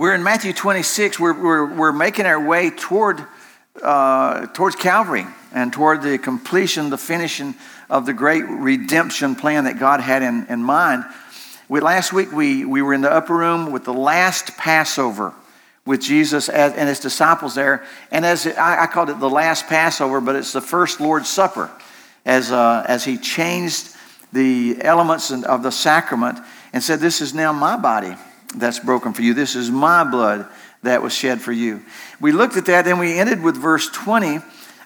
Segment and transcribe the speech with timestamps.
[0.00, 1.20] We're in Matthew 26.
[1.20, 3.22] We're, we're, we're making our way toward,
[3.82, 7.54] uh, towards Calvary and toward the completion, the finishing
[7.90, 11.04] of the great redemption plan that God had in, in mind.
[11.68, 15.34] We, last week, we, we were in the upper room with the last Passover
[15.84, 17.84] with Jesus and his disciples there.
[18.10, 21.70] And as I, called it the last Passover, but it's the first Lord's Supper
[22.24, 23.94] as, uh, as he changed
[24.32, 26.38] the elements of the sacrament
[26.72, 28.16] and said, This is now my body
[28.56, 29.34] that's broken for you.
[29.34, 30.46] This is my blood
[30.82, 31.82] that was shed for you.
[32.20, 34.38] We looked at that, and we ended with verse 20,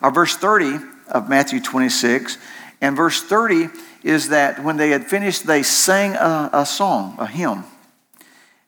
[0.02, 0.78] or verse 30
[1.09, 2.38] of Matthew 26.
[2.80, 3.68] And verse 30
[4.02, 7.64] is that when they had finished, they sang a, a song, a hymn,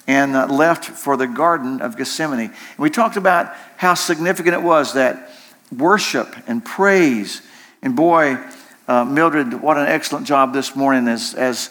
[0.07, 2.41] and uh, left for the Garden of Gethsemane.
[2.41, 5.31] And we talked about how significant it was that
[5.77, 7.43] worship and praise,
[7.83, 8.39] and boy,
[8.89, 11.71] uh, Mildred, what an excellent job this morning as, as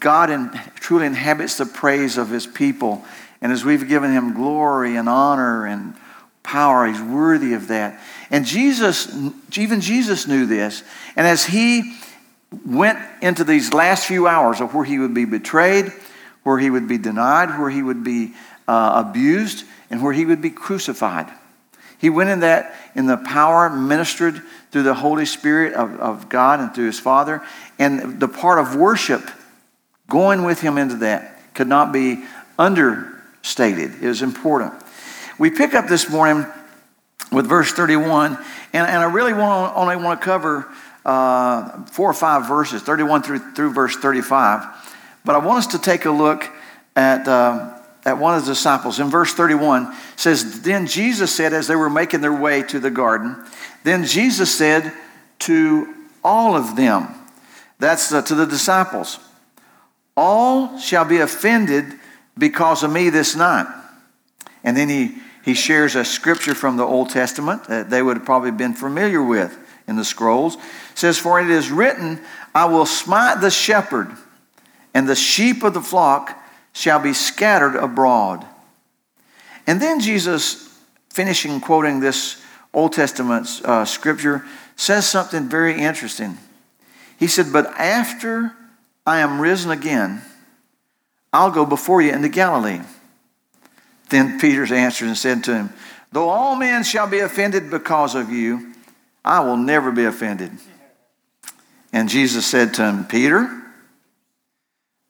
[0.00, 3.04] God in, truly inhabits the praise of his people.
[3.40, 5.94] And as we've given him glory and honor and
[6.42, 8.00] power, he's worthy of that.
[8.30, 9.14] And Jesus,
[9.56, 10.82] even Jesus knew this.
[11.14, 11.96] And as he
[12.64, 15.92] went into these last few hours of where he would be betrayed,
[16.42, 18.34] where he would be denied, where he would be
[18.66, 21.28] uh, abused, and where he would be crucified.
[21.98, 26.60] He went in that in the power ministered through the Holy Spirit of, of God
[26.60, 27.42] and through his Father.
[27.78, 29.28] And the part of worship,
[30.08, 32.24] going with him into that, could not be
[32.58, 34.02] understated.
[34.02, 34.72] It was important.
[35.38, 36.46] We pick up this morning
[37.30, 38.36] with verse 31,
[38.72, 40.66] and, and I really want, only want to cover
[41.04, 44.66] uh, four or five verses, 31 through, through verse 35.
[45.24, 46.48] But I want us to take a look
[46.96, 48.98] at, uh, at one of the disciples.
[48.98, 52.90] In verse 31 says, Then Jesus said, as they were making their way to the
[52.90, 53.36] garden,
[53.84, 54.92] then Jesus said
[55.40, 57.08] to all of them,
[57.78, 59.18] that's uh, to the disciples,
[60.18, 61.84] all shall be offended
[62.36, 63.72] because of me this night.
[64.64, 68.26] And then he, he shares a scripture from the Old Testament that they would have
[68.26, 70.56] probably been familiar with in the scrolls.
[70.56, 72.20] It says, For it is written,
[72.52, 74.10] I will smite the shepherd,
[74.92, 76.36] and the sheep of the flock
[76.72, 78.44] shall be scattered abroad.
[79.68, 80.76] And then Jesus,
[81.10, 82.42] finishing quoting this
[82.74, 86.38] Old Testament uh, scripture, says something very interesting.
[87.18, 88.56] He said, But after
[89.08, 90.20] I am risen again,
[91.32, 92.82] I'll go before you into Galilee.
[94.10, 95.70] Then Peter answered and said to him,
[96.12, 98.74] Though all men shall be offended because of you,
[99.24, 100.52] I will never be offended.
[101.90, 103.62] And Jesus said to him, Peter,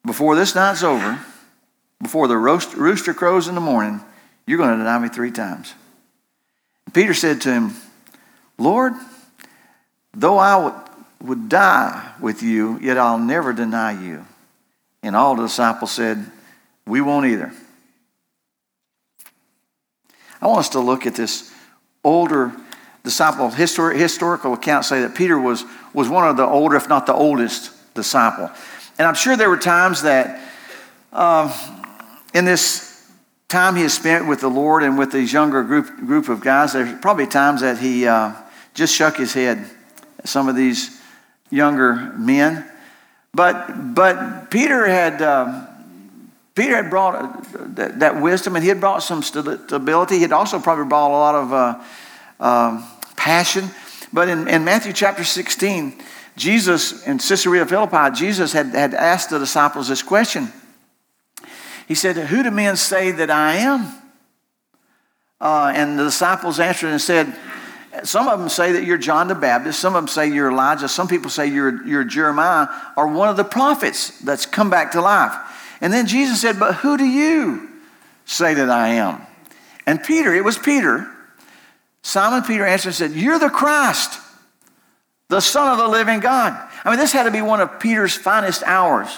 [0.06, 1.18] before this night's over,
[2.00, 4.00] before the rooster crows in the morning,
[4.46, 5.74] you're going to deny me three times.
[6.92, 7.74] Peter said to him,
[8.58, 8.92] Lord,
[10.14, 10.84] though I
[11.22, 14.24] would die with you, yet I'll never deny you.
[15.02, 16.24] And all the disciples said,
[16.86, 17.52] We won't either.
[20.40, 21.52] I want us to look at this
[22.04, 22.52] older
[23.02, 23.48] disciple.
[23.50, 27.14] Histor- historical accounts say that Peter was, was one of the older, if not the
[27.14, 28.50] oldest, disciple.
[28.98, 30.40] And I'm sure there were times that
[31.12, 31.52] uh,
[32.34, 33.08] in this
[33.48, 36.74] time he has spent with the Lord and with these younger group, group of guys,
[36.74, 38.32] there's probably times that he uh,
[38.74, 39.64] just shook his head
[40.18, 40.97] at some of these
[41.50, 42.64] younger men.
[43.34, 45.22] But, but Peter had.
[45.22, 45.66] Uh,
[46.54, 47.40] Peter had brought uh,
[47.74, 50.16] that, that, wisdom and he had brought some stability.
[50.16, 51.80] He had also probably brought a lot of uh,
[52.40, 53.70] um, passion.
[54.12, 56.02] But in, in Matthew chapter 16,
[56.36, 60.52] Jesus, in Caesarea Philippi, Jesus had, had asked the disciples this question.
[61.86, 63.92] He said, Who do men say that I am?
[65.40, 67.34] Uh, and the disciples answered and said,
[68.04, 69.80] Some of them say that you're John the Baptist.
[69.80, 70.88] Some of them say you're Elijah.
[70.88, 75.00] Some people say you're, you're Jeremiah or one of the prophets that's come back to
[75.00, 75.34] life.
[75.80, 77.68] And then Jesus said, But who do you
[78.24, 79.22] say that I am?
[79.86, 81.10] And Peter, it was Peter,
[82.02, 84.20] Simon Peter answered and said, You're the Christ,
[85.28, 86.52] the Son of the living God.
[86.84, 89.08] I mean, this had to be one of Peter's finest hours.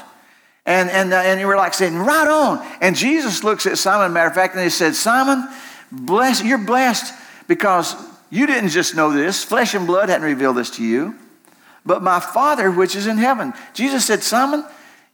[0.67, 2.67] And, and, uh, and you were like saying, Right on.
[2.81, 5.49] And Jesus looks at Simon, matter of fact, and he said, Simon,
[5.93, 7.15] bless, you're blessed
[7.47, 7.95] because
[8.31, 9.45] you didn't just know this.
[9.45, 11.17] Flesh and blood hadn't revealed this to you,
[11.85, 13.53] but my Father which is in heaven.
[13.75, 14.65] Jesus said, Simon,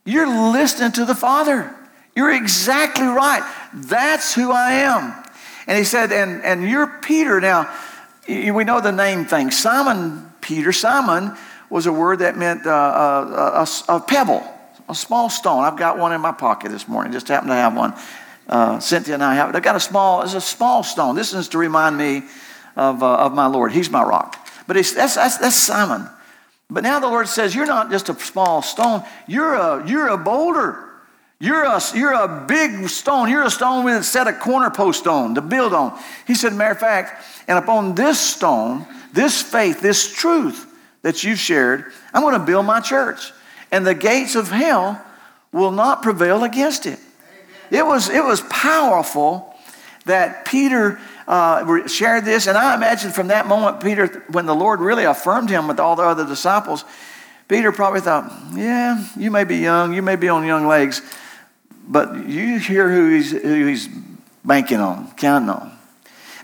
[0.05, 1.73] you're listening to the Father.
[2.15, 3.43] You're exactly right.
[3.73, 5.23] That's who I am.
[5.67, 7.41] And he said, and, and you're Peter.
[7.41, 7.69] Now,
[8.27, 9.51] we know the name thing.
[9.51, 11.35] Simon Peter, Simon
[11.69, 14.43] was a word that meant uh, uh a, a, a, pebble,
[14.87, 15.63] a small stone.
[15.63, 17.11] I've got one in my pocket this morning.
[17.11, 17.93] Just happened to have one.
[18.47, 19.55] Uh, Cynthia and I have it.
[19.55, 21.15] I've got a small, it's a small stone.
[21.15, 22.23] This is to remind me
[22.77, 23.73] of, uh, of my Lord.
[23.73, 24.47] He's my rock.
[24.67, 26.07] But that's, that's, that's Simon.
[26.69, 30.17] But now the Lord says, You're not just a small stone, you're a, you're a
[30.17, 30.83] boulder.
[31.39, 33.29] You're a, you're a big stone.
[33.29, 35.95] You're a stone with a set of corner post on to build on.
[36.25, 40.65] He said, matter of fact, and upon this stone, this faith, this truth
[41.03, 43.31] that you've shared, I'm going to build my church.
[43.71, 44.99] And the gates of hell
[45.51, 46.97] will not prevail against it.
[47.69, 49.55] It was, it was powerful
[50.07, 52.47] that Peter uh, shared this.
[52.47, 55.95] And I imagine from that moment, Peter, when the Lord really affirmed him with all
[55.95, 56.83] the other disciples,
[57.47, 61.01] Peter probably thought, yeah, you may be young, you may be on young legs,
[61.87, 63.87] but you hear who he's, who he's
[64.43, 65.71] banking on, counting on.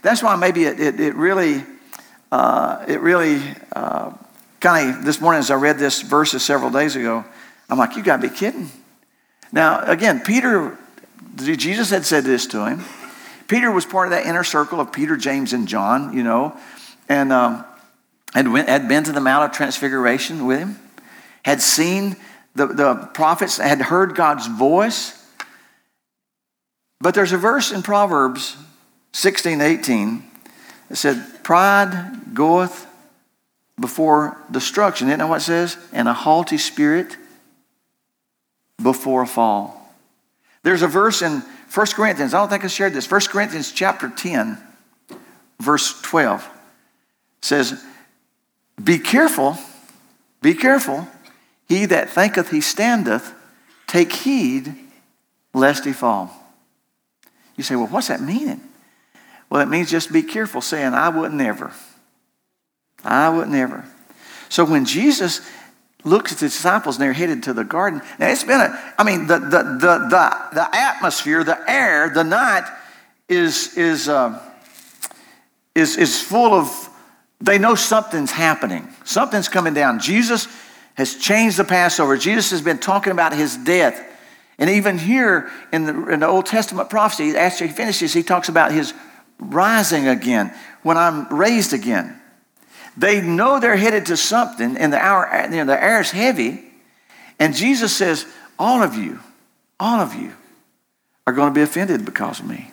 [0.01, 1.63] That's why maybe it, it, it really,
[2.31, 3.41] uh, it really
[3.73, 4.13] uh,
[4.59, 7.25] kind of, this morning as I read this verses several days ago,
[7.69, 8.69] I'm like, you got to be kidding.
[9.51, 10.77] Now, again, Peter,
[11.35, 12.83] Jesus had said this to him.
[13.47, 16.57] Peter was part of that inner circle of Peter, James, and John, you know,
[17.09, 17.65] and um,
[18.33, 20.79] had, went, had been to the Mount of Transfiguration with him,
[21.43, 22.15] had seen
[22.55, 25.19] the, the prophets, had heard God's voice.
[27.01, 28.55] But there's a verse in Proverbs
[29.13, 30.23] 16, 18
[30.89, 32.87] that said, Pride goeth
[33.79, 35.07] before destruction.
[35.07, 35.77] Isn't that what it says?
[35.91, 37.17] And a haughty spirit
[38.81, 39.82] before a fall.
[40.63, 41.43] There's a verse in
[41.73, 43.09] 1 Corinthians, I don't think I shared this.
[43.09, 44.57] 1 Corinthians chapter 10,
[45.59, 46.47] verse 12
[47.41, 47.83] says,
[48.81, 49.57] Be careful,
[50.41, 51.07] be careful,
[51.67, 53.33] he that thinketh he standeth,
[53.87, 54.75] take heed
[55.53, 56.31] lest he fall.
[57.55, 58.61] You say, Well, what's that meaning?
[59.49, 61.71] Well, it means just be careful, saying, I wouldn't ever.
[63.03, 63.85] I wouldn't ever.
[64.49, 65.41] So when Jesus
[66.03, 68.01] looks at the disciples and they're headed to the garden.
[68.19, 72.23] Now it's been a, I mean, the the the the, the atmosphere, the air, the
[72.23, 72.69] night
[73.29, 74.39] is is uh,
[75.75, 76.89] is is full of.
[77.41, 78.87] They know something's happening.
[79.03, 79.99] Something's coming down.
[79.99, 80.47] Jesus
[80.93, 82.15] has changed the Passover.
[82.15, 84.01] Jesus has been talking about his death.
[84.57, 88.47] And even here in the, in the Old Testament prophecy, after he finishes, he talks
[88.47, 88.93] about his
[89.39, 90.53] rising again,
[90.83, 92.17] when I'm raised again.
[92.95, 96.63] They know they're headed to something, and the hour, you know, the air is heavy.
[97.39, 98.25] And Jesus says,
[98.59, 99.19] All of you,
[99.79, 100.31] all of you
[101.25, 102.71] are going to be offended because of me.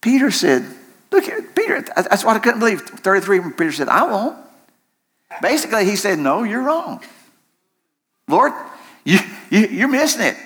[0.00, 0.64] Peter said,
[1.10, 2.82] Look here, Peter, that's what I couldn't believe.
[2.82, 4.36] 33, Peter said, I won't.
[5.40, 7.02] Basically, he said, No, you're wrong.
[8.26, 8.52] Lord,
[9.04, 9.18] you,
[9.50, 10.36] you, you're missing it.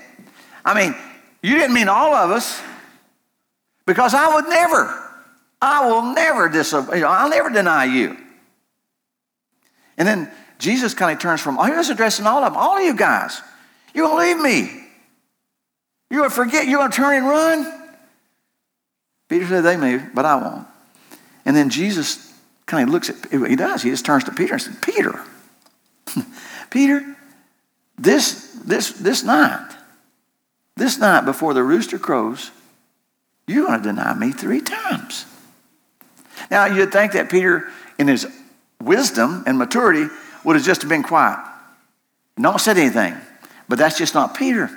[0.64, 0.94] I mean,
[1.42, 2.60] you didn't mean all of us
[3.86, 4.98] because I would never.
[5.62, 8.16] I will never disobey, you I'll never deny you.
[9.96, 12.76] And then Jesus kind of turns from, oh, he was addressing all of them, all
[12.76, 13.40] of you guys.
[13.94, 14.84] You're going to leave me.
[16.10, 17.90] You're going to forget, you're going to turn and run.
[19.28, 20.66] Peter said, they may, but I won't.
[21.44, 22.34] And then Jesus
[22.66, 25.20] kind of looks at, he does, he just turns to Peter and says, Peter,
[26.70, 27.16] Peter,
[27.96, 29.76] this, this, this night,
[30.76, 32.50] this night before the rooster crows,
[33.46, 35.26] you're going to deny me three times.
[36.52, 38.26] Now, you'd think that Peter, in his
[38.78, 40.12] wisdom and maturity,
[40.44, 41.42] would have just been quiet,
[42.36, 43.16] not said anything.
[43.70, 44.70] But that's just not Peter,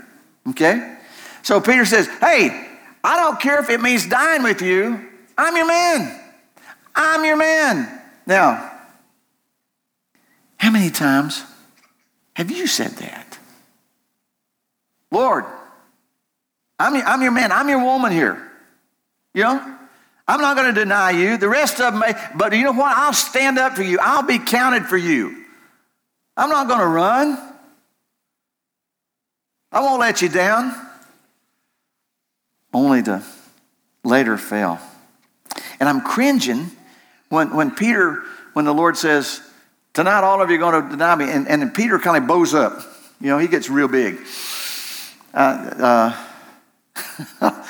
[0.52, 0.98] okay?
[1.44, 2.66] So Peter says, Hey,
[3.04, 5.06] I don't care if it means dying with you.
[5.38, 6.22] I'm your man.
[6.96, 8.02] I'm your man.
[8.26, 8.72] Now,
[10.56, 11.44] how many times
[12.36, 13.38] have you said that?
[15.12, 15.44] Lord,
[16.80, 17.52] I'm your, I'm your man.
[17.52, 18.50] I'm your woman here.
[19.34, 19.75] You know?
[20.28, 21.38] I'm not going to deny you.
[21.38, 22.98] The rest of them may, but you know what?
[22.98, 24.00] I'll stand up for you.
[24.02, 25.44] I'll be counted for you.
[26.36, 27.54] I'm not going to run.
[29.72, 30.74] I won't let you down.
[32.74, 33.24] Only to
[34.04, 34.80] later fail.
[35.80, 36.72] And I'm cringing
[37.30, 39.42] when, when Peter, when the Lord says,
[39.96, 41.32] Tonight all of you are going to deny me.
[41.32, 42.82] And, and Peter kind of bows up.
[43.22, 44.20] You know, he gets real big.
[45.34, 46.14] Uh,
[47.42, 47.52] uh,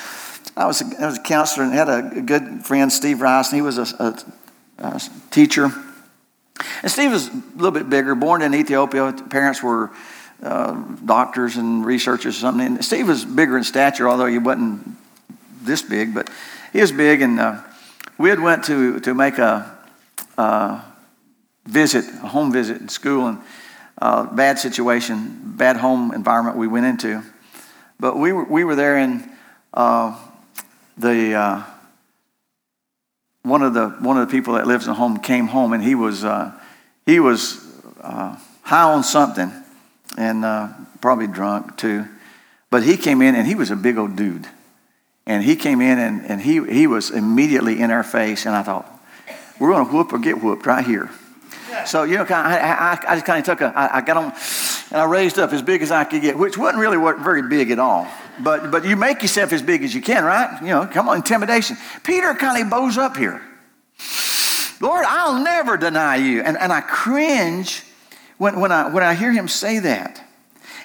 [0.56, 3.56] I was, a, I was a counselor and had a good friend, Steve Rice, and
[3.56, 4.18] he was a, a,
[4.78, 5.70] a teacher.
[6.82, 9.12] And Steve was a little bit bigger, born in Ethiopia.
[9.28, 9.90] Parents were
[10.42, 10.72] uh,
[11.04, 12.66] doctors and researchers or something.
[12.66, 14.96] And Steve was bigger in stature, although he wasn't
[15.62, 16.30] this big, but
[16.72, 17.20] he was big.
[17.20, 17.60] And uh,
[18.16, 19.76] we had went to, to make a,
[20.38, 20.82] a,
[21.66, 23.38] visit, a home visit in school, and
[24.00, 27.22] uh, bad situation, bad home environment we went into.
[27.98, 29.30] But we were, we were there, in
[29.74, 30.18] uh,
[30.96, 31.62] the uh,
[33.42, 35.94] one of the one of the people that lives in home came home and he
[35.94, 36.52] was uh,
[37.04, 37.64] he was
[38.00, 39.52] uh, high on something
[40.16, 40.68] and uh,
[41.00, 42.06] probably drunk too,
[42.70, 44.46] but he came in and he was a big old dude,
[45.26, 48.62] and he came in and, and he he was immediately in our face and I
[48.62, 48.90] thought
[49.60, 51.10] we're going to whoop or get whooped right here.
[51.84, 54.32] So you know, I, I, I just kind of took a I, I got on
[54.90, 57.70] and I raised up as big as I could get, which wasn't really very big
[57.70, 58.06] at all.
[58.42, 60.60] But, but you make yourself as big as you can, right?
[60.60, 61.76] You know, come on, intimidation.
[62.02, 63.42] Peter kind of bows up here.
[64.80, 66.42] Lord, I'll never deny you.
[66.42, 67.82] And, and I cringe
[68.38, 70.22] when, when, I, when I hear him say that.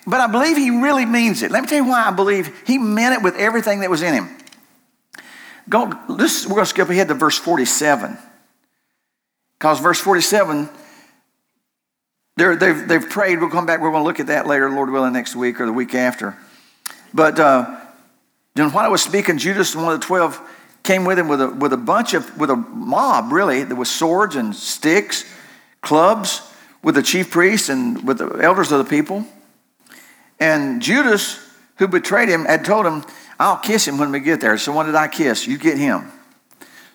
[0.08, 1.52] But I believe he really means it.
[1.52, 4.14] Let me tell you why I believe he meant it with everything that was in
[4.14, 4.38] him.
[5.70, 8.18] Go, this, we're going to skip ahead to verse 47.
[9.58, 10.70] Because verse 47,
[12.36, 13.40] they've, they've prayed.
[13.40, 13.80] We'll come back.
[13.80, 16.36] We're going to look at that later, Lord willing, next week or the week after.
[17.14, 17.80] But uh,
[18.56, 20.42] then while I was speaking, Judas, one of the 12,
[20.84, 23.64] came with him with a, with a bunch of, with a mob, really.
[23.64, 25.26] There was swords and sticks,
[25.82, 26.42] clubs,
[26.84, 29.26] with the chief priests and with the elders of the people.
[30.40, 31.40] And Judas,
[31.78, 33.04] who betrayed him, had told him,
[33.40, 34.58] I'll kiss him when we get there.
[34.58, 35.46] So when did I kiss?
[35.46, 36.12] You get him.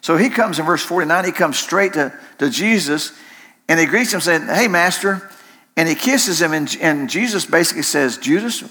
[0.01, 3.13] So he comes in verse 49, he comes straight to, to Jesus
[3.69, 5.31] and he greets him saying, Hey, master.
[5.77, 8.65] And he kisses him, and, and Jesus basically says, Judas,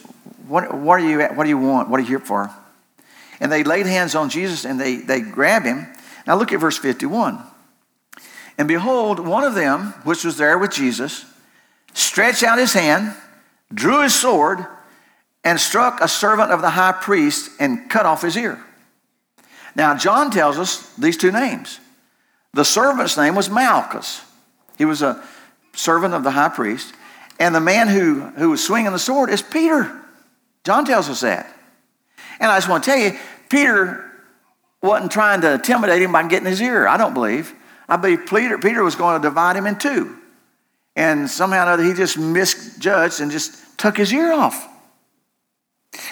[0.47, 1.89] what, what, are you, what do you want?
[1.89, 2.51] What are you here for?
[3.39, 5.87] And they laid hands on Jesus and they, they grab him.
[6.25, 7.41] Now look at verse 51.
[8.57, 11.25] And behold, one of them, which was there with Jesus,
[11.93, 13.13] stretched out his hand,
[13.73, 14.65] drew his sword,
[15.43, 18.63] and struck a servant of the high priest and cut off his ear.
[19.75, 21.79] Now, John tells us these two names.
[22.53, 24.21] The servant's name was Malchus.
[24.77, 25.21] He was a
[25.73, 26.93] servant of the high priest.
[27.39, 30.01] And the man who, who was swinging the sword is Peter.
[30.65, 31.47] John tells us that.
[32.39, 33.17] And I just want to tell you,
[33.49, 34.11] Peter
[34.81, 36.87] wasn't trying to intimidate him by getting his ear.
[36.87, 37.53] I don't believe.
[37.87, 40.17] I believe Peter, Peter was going to divide him in two.
[40.95, 44.67] And somehow or another, he just misjudged and just took his ear off.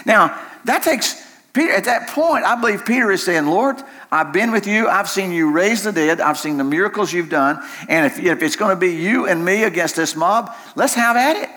[0.05, 1.21] Now, that takes
[1.53, 3.77] Peter, at that point, I believe Peter is saying, Lord,
[4.11, 4.87] I've been with you.
[4.87, 6.19] I've seen you raise the dead.
[6.19, 7.63] I've seen the miracles you've done.
[7.87, 11.15] And if, if it's going to be you and me against this mob, let's have
[11.15, 11.49] at it.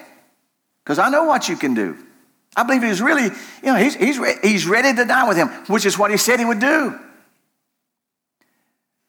[0.85, 2.06] Because I know what you can do.
[2.57, 3.33] I believe he's really, you
[3.63, 6.47] know, he's, he's, he's ready to die with him, which is what he said he
[6.47, 6.99] would do.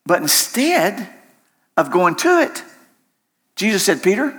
[0.05, 1.07] But instead
[1.77, 2.61] of going to it,
[3.55, 4.37] Jesus said, Peter,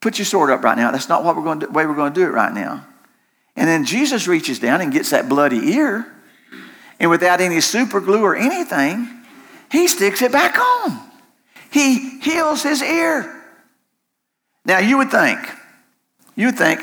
[0.00, 0.90] put your sword up right now.
[0.90, 2.86] That's not what we're going to, way we're going to do it right now.
[3.56, 6.12] And then Jesus reaches down and gets that bloody ear,
[7.00, 9.08] and without any super glue or anything,
[9.72, 11.00] he sticks it back on.
[11.70, 13.32] He heals his ear.
[14.66, 15.38] Now you would think,
[16.34, 16.80] you would think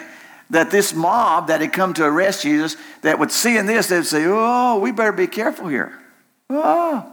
[0.53, 4.05] that this mob that had come to arrest Jesus, that would see in this, they'd
[4.05, 5.99] say, oh, we better be careful here.
[6.49, 7.11] Oh.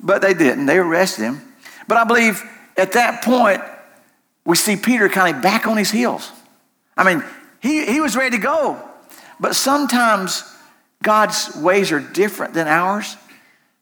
[0.00, 0.66] But they didn't.
[0.66, 1.54] They arrested him.
[1.86, 2.42] But I believe
[2.76, 3.60] at that point,
[4.44, 6.30] we see Peter kind of back on his heels.
[6.96, 7.24] I mean,
[7.60, 8.80] he, he was ready to go.
[9.38, 10.44] But sometimes
[11.02, 13.16] God's ways are different than ours.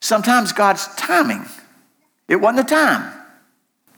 [0.00, 1.44] Sometimes God's timing,
[2.28, 3.12] it wasn't the time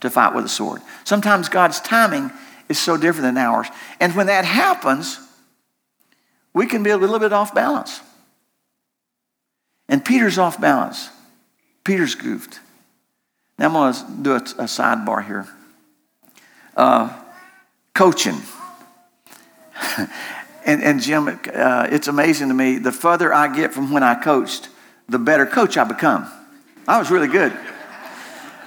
[0.00, 0.82] to fight with a sword.
[1.04, 2.32] Sometimes God's timing
[2.69, 3.69] is so different than ours.
[4.00, 5.19] And when that happens,
[6.54, 8.00] we can be a little bit off balance.
[9.88, 11.11] And Peter's off balance.
[11.85, 12.61] Peter's goofed.
[13.59, 15.47] Now I'm going to do a, a sidebar here.
[16.76, 17.19] Uh,
[17.95, 18.40] coaching.
[20.64, 22.78] and, and Jim, uh, it's amazing to me.
[22.78, 24.69] The further I get from when I coached,
[25.09, 26.31] the better coach I become.
[26.88, 27.52] I was really good.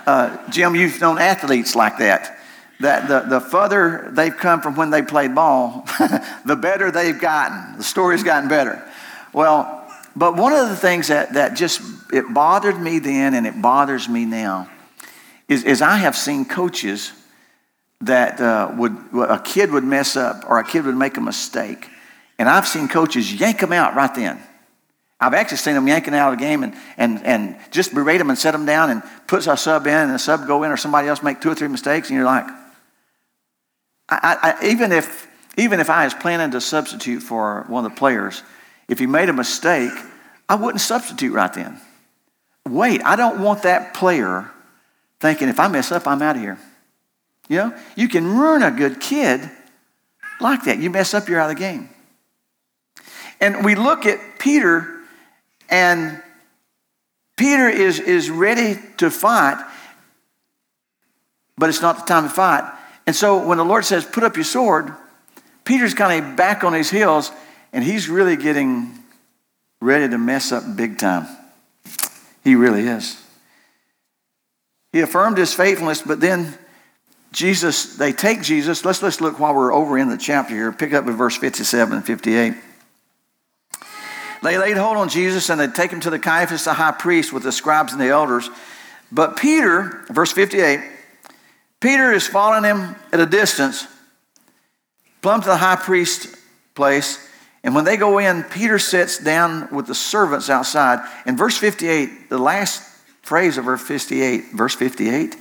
[0.05, 2.37] Uh, Jim, you've known athletes like that
[2.79, 5.85] that the, the further they've come from when they played ball,
[6.45, 7.77] the better they've gotten.
[7.77, 8.83] The story's gotten better.
[9.33, 9.81] Well,
[10.15, 14.07] but one of the things that, that just it bothered me then and it bothers
[14.07, 14.69] me now
[15.47, 17.11] is, is I have seen coaches
[18.01, 21.87] that uh, would a kid would mess up or a kid would make a mistake,
[22.37, 24.39] and I've seen coaches yank them out right then.
[25.19, 28.29] I've actually seen them yanking out of the game and, and, and just berate them
[28.29, 30.77] and set them down and put a sub in and a sub go in or
[30.77, 32.45] somebody else make two or three mistakes and you're like,
[34.09, 37.97] I, I, even if even if I was planning to substitute for one of the
[37.97, 38.43] players,
[38.87, 39.91] if he made a mistake,
[40.49, 41.79] I wouldn't substitute right then.
[42.67, 44.51] Wait, I don't want that player
[45.19, 46.57] thinking if I mess up, I'm out of here.
[47.47, 49.49] You know, you can ruin a good kid
[50.39, 50.79] like that.
[50.79, 51.89] You mess up, you're out of the game.
[53.39, 55.01] And we look at Peter,
[55.69, 56.21] and
[57.37, 59.63] Peter is, is ready to fight,
[61.57, 62.71] but it's not the time to fight.
[63.07, 64.93] And so when the Lord says, put up your sword,
[65.63, 67.31] Peter's kind of back on his heels,
[67.73, 68.91] and he's really getting
[69.81, 71.27] ready to mess up big time.
[72.43, 73.21] He really is.
[74.91, 76.57] He affirmed his faithfulness, but then
[77.31, 78.85] Jesus, they take Jesus.
[78.85, 80.71] Let's, let's look while we're over in the chapter here.
[80.71, 82.53] Pick up with verse 57 and 58.
[84.41, 87.33] They laid hold on Jesus and they take him to the Caiaphas, the high priest,
[87.33, 88.49] with the scribes and the elders.
[89.11, 90.79] But Peter, verse 58,
[91.85, 93.85] Peter is following him at a distance,
[95.21, 96.35] plumb to the high priest
[96.73, 97.29] place.
[97.63, 101.07] And when they go in, Peter sits down with the servants outside.
[101.27, 102.81] In verse 58, the last
[103.21, 105.35] phrase of verse 58, verse 58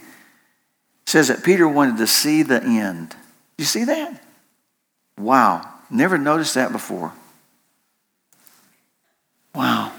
[1.07, 3.17] says that Peter wanted to see the end.
[3.57, 4.23] You see that?
[5.17, 5.67] Wow.
[5.89, 7.15] Never noticed that before.
[9.55, 9.93] Wow.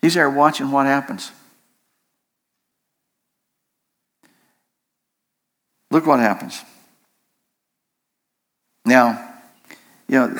[0.00, 1.30] He's there watching what happens.
[5.92, 6.64] Look what happens.
[8.86, 9.34] Now,
[10.08, 10.38] you know,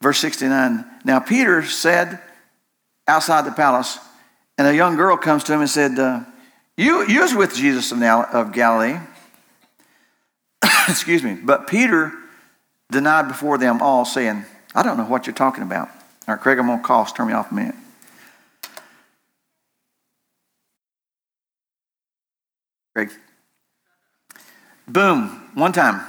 [0.00, 2.18] verse 69 Now Peter said
[3.06, 3.98] outside the palace,
[4.56, 6.20] and a young girl comes to him and said, uh,
[6.74, 8.98] you, you was with Jesus of Galilee.
[10.88, 11.34] Excuse me.
[11.34, 12.14] But Peter
[12.90, 15.88] denied before them all, saying, I don't know what you're talking about.
[16.26, 17.04] All right, Craig, I'm going to call.
[17.04, 17.74] Turn me off a minute.
[22.94, 23.10] Craig.
[24.88, 26.00] Boom, one time.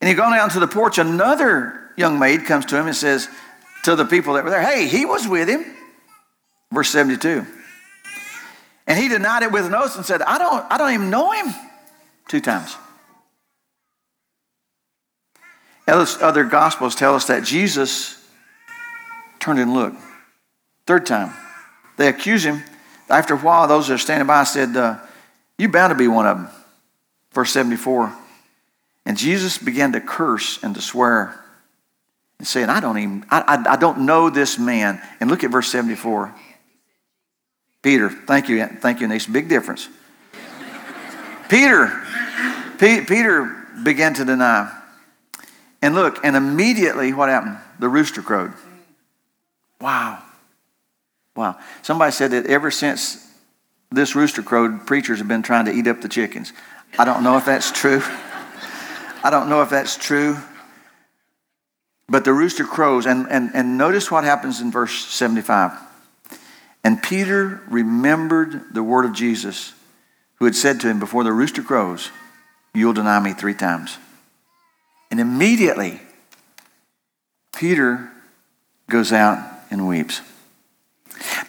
[0.00, 0.98] And he gone out to the porch.
[0.98, 3.28] Another young maid comes to him and says
[3.84, 5.64] to the people that were there, Hey, he was with him.
[6.72, 7.46] Verse 72.
[8.86, 11.30] And he denied it with an oath and said, I don't, I don't even know
[11.30, 11.54] him.
[12.28, 12.76] Two times.
[15.86, 18.22] Other gospels tell us that Jesus
[19.38, 19.96] turned and looked.
[20.86, 21.32] Third time.
[21.96, 22.62] They accuse him.
[23.08, 24.98] After a while, those that are standing by said, uh,
[25.58, 26.48] You bound to be one of them.
[27.34, 28.16] Verse 74.
[29.06, 31.38] And Jesus began to curse and to swear
[32.38, 35.00] and saying, I don't even, I, I, I don't know this man.
[35.20, 36.34] And look at verse 74.
[37.82, 39.26] Peter, thank you, thank you, Nice.
[39.26, 39.88] Big difference.
[41.50, 42.02] Peter,
[42.78, 44.72] P- Peter began to deny.
[45.82, 47.58] And look, and immediately what happened?
[47.78, 48.54] The rooster crowed.
[49.80, 50.22] Wow.
[51.36, 51.58] Wow.
[51.82, 53.26] Somebody said that ever since
[53.92, 56.54] this rooster crowed, preachers have been trying to eat up the chickens.
[56.96, 58.02] I don't know if that's true.
[59.24, 60.36] I don't know if that's true.
[62.08, 65.72] But the rooster crows, and, and, and notice what happens in verse 75.
[66.84, 69.72] And Peter remembered the word of Jesus,
[70.36, 72.10] who had said to him, Before the rooster crows,
[72.74, 73.96] you'll deny me three times.
[75.10, 76.00] And immediately,
[77.56, 78.10] Peter
[78.88, 79.38] goes out
[79.70, 80.20] and weeps.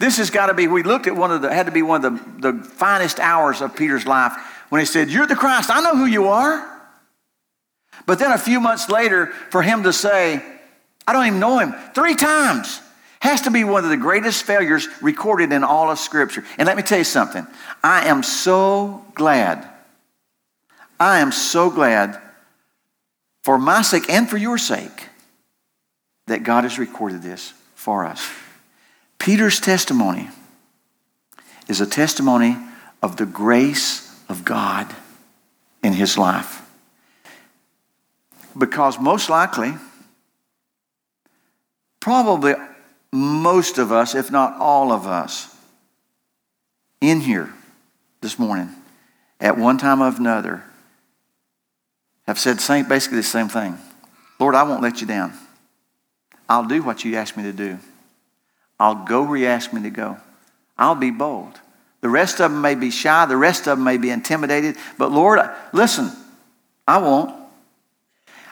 [0.00, 2.04] This has got to be, we looked at one of the, had to be one
[2.04, 4.32] of the, the finest hours of Peter's life
[4.68, 6.72] when he said, You're the Christ, I know who you are.
[8.06, 10.42] But then a few months later, for him to say,
[11.06, 12.80] I don't even know him, three times
[13.20, 16.44] has to be one of the greatest failures recorded in all of Scripture.
[16.58, 17.46] And let me tell you something.
[17.82, 19.68] I am so glad,
[21.00, 22.20] I am so glad
[23.42, 25.08] for my sake and for your sake
[26.26, 28.28] that God has recorded this for us.
[29.18, 30.28] Peter's testimony
[31.68, 32.56] is a testimony
[33.02, 34.94] of the grace of God
[35.82, 36.62] in his life.
[38.56, 39.74] Because most likely,
[42.00, 42.54] probably
[43.12, 45.54] most of us, if not all of us,
[47.00, 47.52] in here
[48.20, 48.70] this morning,
[49.40, 50.64] at one time or another,
[52.26, 53.78] have said same, basically the same thing.
[54.40, 55.32] Lord, I won't let you down.
[56.48, 57.78] I'll do what you ask me to do.
[58.78, 60.18] I'll go where you ask me to go.
[60.76, 61.60] I'll be bold.
[62.00, 65.10] The rest of them may be shy, the rest of them may be intimidated, but
[65.10, 65.40] Lord,
[65.72, 66.10] listen,
[66.86, 67.34] I won't.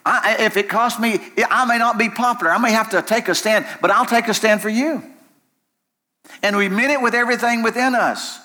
[0.06, 1.18] I, if it costs me,
[1.50, 2.52] I may not be popular.
[2.52, 5.02] I may have to take a stand, but I'll take a stand for you.
[6.42, 8.38] And we meant it with everything within us.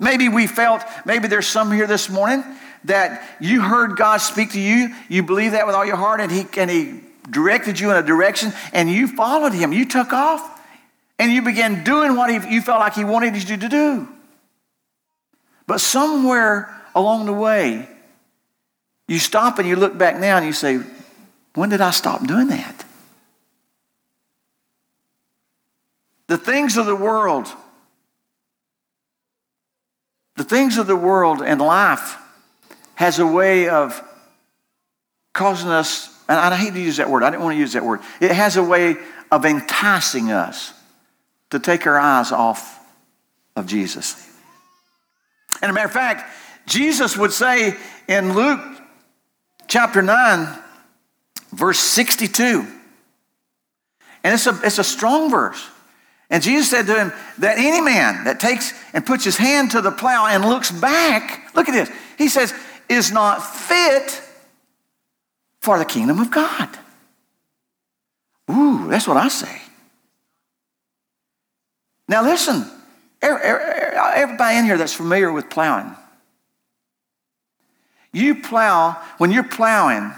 [0.00, 2.44] Maybe we felt, maybe there's some here this morning
[2.84, 6.30] that you heard God speak to you, you believe that with all your heart, and
[6.30, 9.72] He, and he directed you in a direction, and you followed Him.
[9.72, 10.60] You took off,
[11.18, 14.08] and you began doing what he, you felt like He wanted you to do.
[15.68, 17.86] But somewhere along the way,
[19.06, 20.80] you stop and you look back now and you say,
[21.54, 22.86] when did I stop doing that?
[26.26, 27.48] The things of the world,
[30.36, 32.16] the things of the world and life
[32.94, 34.02] has a way of
[35.34, 37.84] causing us, and I hate to use that word, I didn't want to use that
[37.84, 38.00] word.
[38.22, 38.96] It has a way
[39.30, 40.72] of enticing us
[41.50, 42.80] to take our eyes off
[43.54, 44.27] of Jesus.
[45.62, 46.30] And a matter of fact,
[46.66, 47.76] Jesus would say
[48.08, 48.60] in Luke
[49.66, 50.58] chapter 9,
[51.52, 52.66] verse 62.
[54.24, 55.64] And it's a, it's a strong verse.
[56.30, 59.80] And Jesus said to him that any man that takes and puts his hand to
[59.80, 62.52] the plow and looks back, look at this, he says,
[62.88, 64.22] is not fit
[65.60, 66.68] for the kingdom of God.
[68.50, 69.62] Ooh, that's what I say.
[72.08, 72.64] Now listen,
[73.20, 75.94] everybody in here that's familiar with plowing,
[78.12, 80.12] you plow, when you're plowing,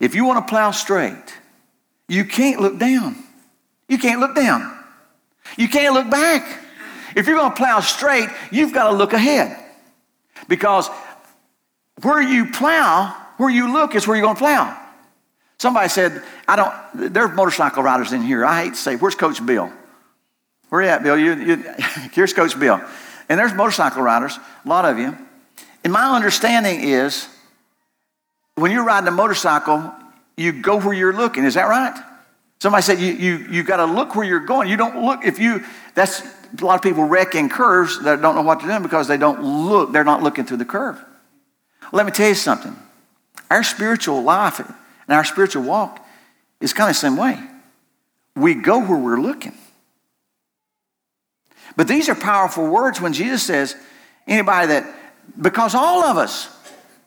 [0.00, 1.38] If you want to plow straight,
[2.08, 3.16] you can't look down.
[3.88, 4.76] You can't look down.
[5.58, 6.58] You can't look back.
[7.14, 9.62] If you're going to plow straight, you've got to look ahead.
[10.48, 10.88] Because
[12.02, 14.76] where you plow, where you look is where you're going to plow.
[15.58, 18.44] Somebody said, I don't, there are motorcycle riders in here.
[18.46, 19.70] I hate to say, where's Coach Bill?
[20.70, 21.18] Where you at, Bill?
[21.18, 21.56] You, you,
[22.12, 22.80] here's Coach Bill.
[23.28, 25.16] And there's motorcycle riders, a lot of you.
[25.84, 27.28] And my understanding is
[28.54, 29.92] when you're riding a motorcycle,
[30.36, 31.44] you go where you're looking.
[31.44, 31.94] Is that right?
[32.60, 34.68] Somebody said you, you, you got to look where you're going.
[34.68, 36.22] You don't look, if you, that's,
[36.60, 39.16] a lot of people wreck in curves that don't know what they're doing because they
[39.16, 41.02] don't look, they're not looking through the curve.
[41.92, 42.76] Let me tell you something.
[43.50, 44.68] Our spiritual life and
[45.08, 46.04] our spiritual walk
[46.60, 47.40] is kind of the same way.
[48.36, 49.54] We go where we're looking.
[51.80, 53.74] But these are powerful words when Jesus says,
[54.26, 54.94] anybody that,
[55.40, 56.54] because all of us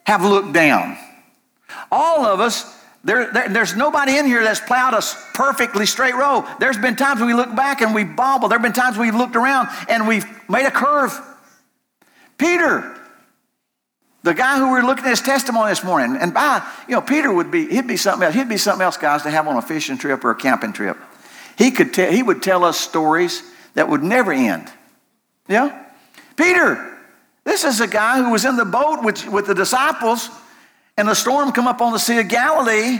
[0.03, 0.97] have looked down.
[1.91, 5.03] All of us, there, there, there's nobody in here that's plowed a
[5.35, 6.43] perfectly straight row.
[6.59, 8.47] There's been times we look back and we bobble.
[8.47, 11.21] There have been times we've looked around and we've made a curve.
[12.39, 12.99] Peter,
[14.23, 17.31] the guy who we're looking at his testimony this morning, and by, you know, Peter
[17.31, 18.33] would be, he'd be something else.
[18.33, 20.97] He'd be something else, guys, to have on a fishing trip or a camping trip.
[21.59, 24.71] He could tell, he would tell us stories that would never end.
[25.47, 25.85] Yeah?
[26.35, 26.97] Peter,
[27.43, 30.29] this is a guy who was in the boat with, with the disciples,
[30.97, 32.99] and the storm come up on the Sea of Galilee,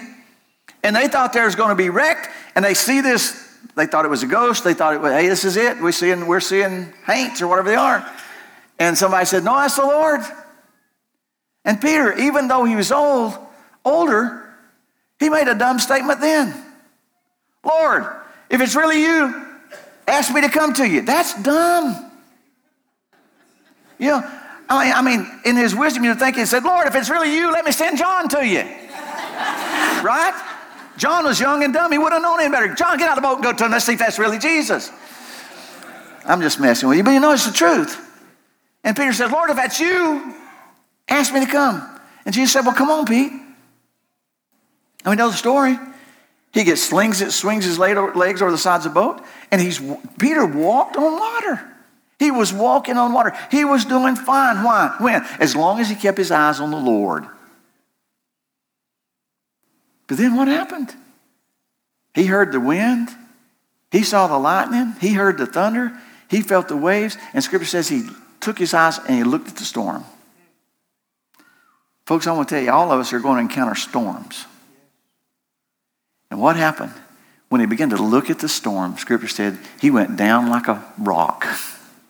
[0.84, 4.06] and they thought they was going to be wrecked, and they see this, they thought
[4.06, 6.40] it was a ghost, they thought it was, hey, this is it, we're seeing, we're
[6.40, 8.10] seeing haints or whatever they are.
[8.80, 10.22] And somebody said, no, that's the Lord.
[11.64, 13.38] And Peter, even though he was old,
[13.86, 14.54] older,
[15.20, 16.54] he made a dumb statement then.
[17.64, 18.06] Lord,
[18.50, 19.43] if it's really you,
[20.08, 21.02] ask me to come to you.
[21.02, 22.12] That's dumb.
[24.00, 24.32] You know,
[24.70, 27.36] I mean, I mean, in his wisdom, you're thinking, he said, Lord, if it's really
[27.36, 28.60] you, let me send John to you.
[30.04, 30.34] right?
[30.98, 31.92] John was young and dumb.
[31.92, 32.74] He would have known any better.
[32.74, 33.72] John, get out of the boat and go to him.
[33.72, 34.92] Let's see if that's really Jesus.
[36.26, 38.00] I'm just messing with you, but you know it's the truth.
[38.84, 40.36] And Peter says, Lord, if that's you,
[41.10, 41.90] ask me to come.
[42.26, 43.32] And Jesus said, Well, come on, Pete.
[43.32, 43.52] And
[45.06, 45.78] we know the story.
[46.54, 49.82] He gets slings it, swings his legs over the sides of the boat, and he's
[50.20, 51.70] Peter walked on water.
[52.20, 53.34] He was walking on water.
[53.50, 54.64] He was doing fine.
[54.64, 54.96] Why?
[55.00, 55.26] When?
[55.40, 57.26] As long as he kept his eyes on the Lord.
[60.08, 60.96] But then what happened?
[62.14, 63.10] He heard the wind.
[63.92, 64.94] He saw the lightning.
[65.02, 66.00] He heard the thunder.
[66.30, 67.18] He felt the waves.
[67.34, 68.08] And scripture says he
[68.40, 70.06] took his eyes and he looked at the storm.
[72.06, 74.46] Folks, I want to tell you, all of us are going to encounter storms.
[76.34, 76.92] And what happened?
[77.50, 80.84] When he began to look at the storm, scripture said he went down like a
[80.98, 81.46] rock.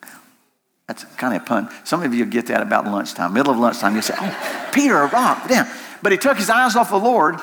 [0.88, 1.70] That's kind of a pun.
[1.84, 3.34] Some of you get that about lunchtime.
[3.34, 5.50] Middle of lunchtime, you say, Oh, Peter, a rock.
[5.50, 5.68] Damn.
[6.02, 7.36] But he took his eyes off the Lord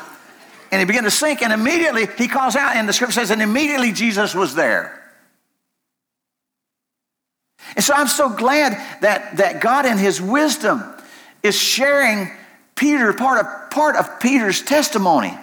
[0.73, 3.43] and he began to sink, and immediately he calls out, and the scripture says, and
[3.43, 4.99] immediately Jesus was there.
[7.77, 10.83] And so I'm so glad that, that God in his wisdom
[11.43, 12.31] is sharing
[12.75, 15.37] Peter, part of, part of Peter's testimony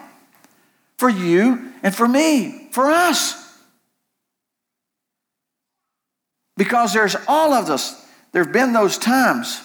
[0.97, 3.43] for you and for me, for us.
[6.55, 9.61] Because there's all of us, there have been those times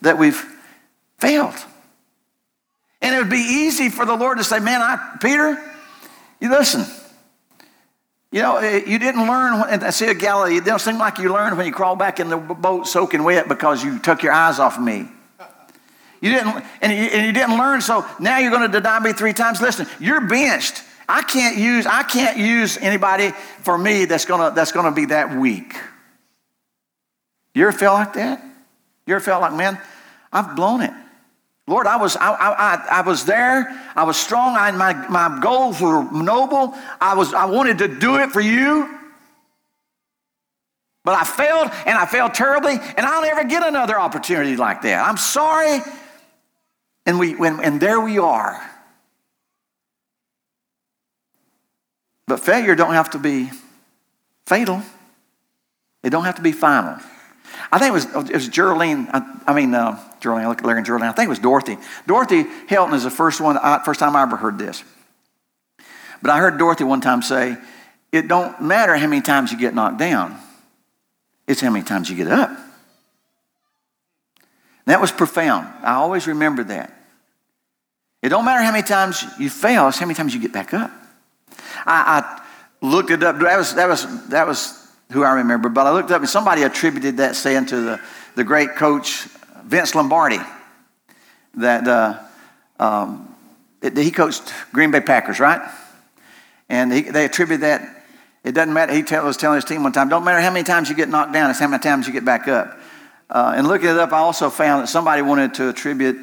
[0.00, 0.42] that we've
[1.18, 1.54] failed.
[3.02, 5.62] And it would be easy for the Lord to say, Man, I, Peter,
[6.40, 6.86] you listen.
[8.32, 10.56] You know, eh, you didn't learn in the Sea of Galilee.
[10.56, 13.48] It don't seem like you learned when you crawled back in the boat soaking wet
[13.48, 15.06] because you took your eyes off of me.
[16.20, 19.12] You didn't, and you, and you didn't learn, so now you're going to deny me
[19.12, 19.60] three times.
[19.60, 20.82] Listen, you're benched.
[21.08, 23.30] I can't use, I can't use anybody
[23.62, 25.74] for me that's gonna that's gonna be that weak.
[27.54, 28.42] You ever felt like that?
[29.06, 29.78] You ever felt like, man,
[30.32, 30.92] I've blown it.
[31.66, 33.68] Lord, I was, I, I, I was there.
[33.96, 34.54] I was strong.
[34.56, 36.74] I, my, my goals were noble.
[37.00, 38.98] I, was, I wanted to do it for you.
[41.04, 45.06] But I failed, and I failed terribly, and I'll never get another opportunity like that.
[45.06, 45.80] I'm sorry.
[47.06, 48.62] And, we, when, and there we are.
[52.26, 53.50] But failure don't have to be
[54.46, 54.82] fatal.
[56.02, 56.98] It don't have to be final.
[57.70, 60.64] I think it was, it was Geraldine, I, I mean, uh, Geraldine, I look at
[60.64, 61.08] Larry and Geraldine.
[61.08, 61.76] I think it was Dorothy.
[62.06, 64.82] Dorothy Helton is the first one, I, first time I ever heard this.
[66.22, 67.56] But I heard Dorothy one time say,
[68.12, 70.38] it don't matter how many times you get knocked down.
[71.46, 72.50] It's how many times you get up.
[74.86, 75.66] That was profound.
[75.82, 76.92] I always remember that.
[78.22, 80.72] It don't matter how many times you fail, it's how many times you get back
[80.72, 80.90] up.
[81.86, 82.42] I, I
[82.80, 83.38] looked it up.
[83.38, 85.68] That was, that, was, that was who I remember.
[85.68, 88.00] But I looked up and somebody attributed that saying to the,
[88.34, 89.26] the great coach
[89.64, 90.40] Vince Lombardi.
[91.56, 92.18] That uh,
[92.78, 93.34] um,
[93.82, 95.60] he coached Green Bay Packers, right?
[96.68, 98.04] And he, they attribute that.
[98.42, 98.92] It doesn't matter.
[98.92, 101.08] He tell, was telling his team one time, don't matter how many times you get
[101.08, 102.78] knocked down, it's how many times you get back up.
[103.34, 106.16] Uh, and looking it up, I also found that somebody wanted to attribute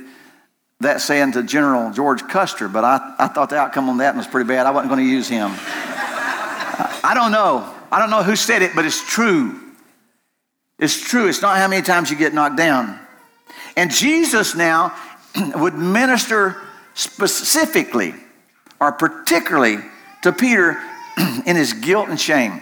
[0.80, 4.28] that saying to General George Custer, but I, I thought the outcome on that was
[4.28, 4.66] pretty bad.
[4.66, 5.52] I wasn't going to use him.
[5.54, 7.70] I don't know.
[7.92, 9.60] I don't know who said it, but it's true.
[10.80, 11.28] It's true.
[11.28, 12.98] It's not how many times you get knocked down.
[13.76, 14.96] And Jesus now
[15.56, 16.56] would minister
[16.94, 18.14] specifically
[18.80, 19.80] or particularly
[20.24, 20.82] to Peter
[21.46, 22.62] in his guilt and shame.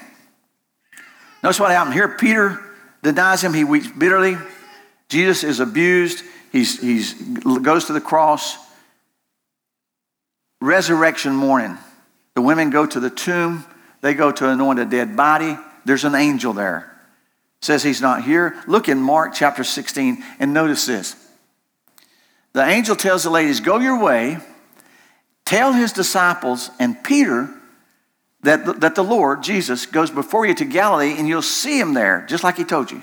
[1.44, 2.08] Notice what happened here.
[2.18, 2.60] Peter
[3.04, 3.54] denies him.
[3.54, 4.38] He weeps bitterly.
[5.10, 6.24] Jesus is abused.
[6.52, 8.58] He's, he's goes to the cross.
[10.62, 11.78] Resurrection morning.
[12.36, 13.66] The women go to the tomb.
[14.02, 15.58] They go to anoint a dead body.
[15.86, 16.86] There's an angel there.
[17.62, 18.62] Says he's not here.
[18.68, 21.16] Look in Mark chapter 16 and notice this.
[22.54, 24.38] The angel tells the ladies, Go your way,
[25.46, 27.50] tell his disciples and Peter
[28.42, 32.26] that, that the Lord, Jesus, goes before you to Galilee and you'll see him there,
[32.30, 33.02] just like he told you.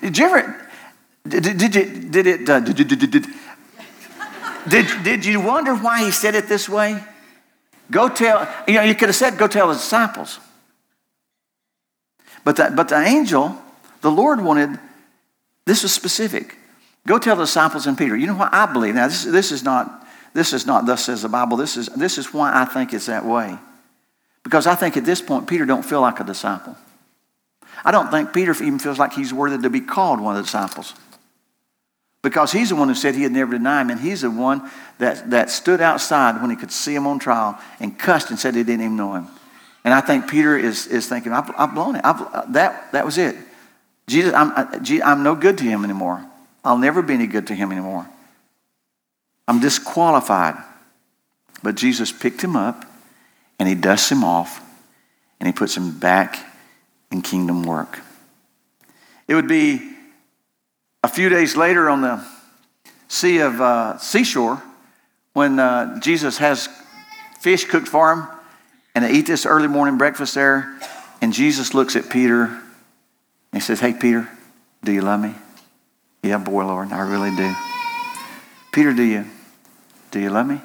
[0.00, 0.68] Did you ever,
[1.26, 3.26] did, did, did, did it, uh, did, did, did,
[4.68, 7.02] did, did, you wonder why he said it this way?
[7.90, 10.38] Go tell, you know, you could have said, go tell the disciples.
[12.44, 13.56] But the, but the angel,
[14.02, 14.78] the Lord wanted,
[15.64, 16.56] this was specific.
[17.06, 18.16] Go tell the disciples and Peter.
[18.16, 18.96] You know what I believe?
[18.96, 21.56] Now, this, this is not, this is not thus says the Bible.
[21.56, 23.56] This is, this is why I think it's that way.
[24.46, 26.76] Because I think at this point, Peter don't feel like a disciple.
[27.84, 30.44] I don't think Peter even feels like he's worthy to be called one of the
[30.44, 30.94] disciples.
[32.22, 34.70] Because he's the one who said he had never denied him, and he's the one
[34.98, 38.54] that, that stood outside when he could see him on trial and cussed and said
[38.54, 39.26] he didn't even know him.
[39.82, 42.02] And I think Peter is, is thinking, I've, I've blown it.
[42.04, 43.34] I've, uh, that, that was it.
[44.06, 46.24] Jesus, I'm, uh, I, I'm no good to him anymore.
[46.64, 48.06] I'll never be any good to him anymore.
[49.48, 50.54] I'm disqualified.
[51.64, 52.84] But Jesus picked him up
[53.66, 54.64] and he dusts him off
[55.40, 56.38] and he puts him back
[57.10, 57.98] in kingdom work.
[59.26, 59.90] It would be
[61.02, 62.24] a few days later on the
[63.08, 64.62] Sea of uh, Seashore
[65.32, 66.68] when uh, Jesus has
[67.40, 68.28] fish cooked for him
[68.94, 70.78] and they eat this early morning breakfast there.
[71.20, 72.62] And Jesus looks at Peter and
[73.52, 74.28] he says, Hey, Peter,
[74.84, 75.34] do you love me?
[76.22, 77.52] Yeah, boy, Lord, I really do.
[78.70, 79.24] Peter, do you,
[80.12, 80.60] do you love me?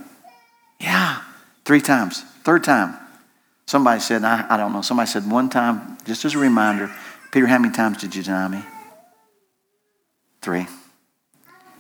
[0.80, 1.24] Yeah,
[1.66, 2.26] three times.
[2.44, 2.96] Third time,
[3.66, 6.92] somebody said, I, I don't know, somebody said one time, just as a reminder,
[7.32, 8.64] Peter, how many times did you deny me?
[10.42, 10.68] Three.